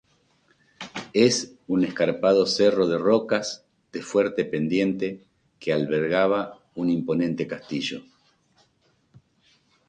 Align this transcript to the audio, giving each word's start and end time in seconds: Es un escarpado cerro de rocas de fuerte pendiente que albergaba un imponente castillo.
Es 1.13 1.53
un 1.67 1.85
escarpado 1.85 2.47
cerro 2.47 2.87
de 2.87 2.97
rocas 2.97 3.65
de 3.91 4.01
fuerte 4.01 4.45
pendiente 4.45 5.21
que 5.59 5.73
albergaba 5.73 6.59
un 6.73 6.89
imponente 6.89 7.45
castillo. 7.45 8.01